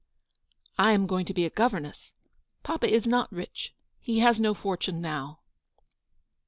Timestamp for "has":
4.21-4.39